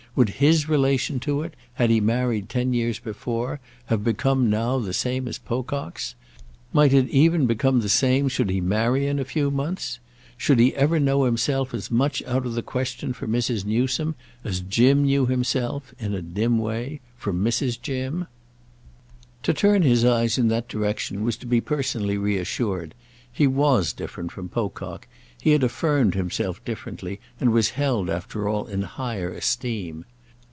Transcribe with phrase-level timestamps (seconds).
[0.13, 4.91] Would his relation to it, had he married ten years before, have become now the
[4.91, 6.15] same as Pocock's?
[6.73, 9.99] Might it even become the same should he marry in a few months?
[10.35, 13.63] Should he ever know himself as much out of the question for Mrs.
[13.63, 17.81] Newsome as Jim knew himself—in a dim way—for Mrs.
[17.81, 18.27] Jim?
[19.43, 22.95] To turn his eyes in that direction was to be personally reassured;
[23.33, 25.07] he was different from Pocock;
[25.41, 30.03] he had affirmed himself differently and was held after all in higher esteem.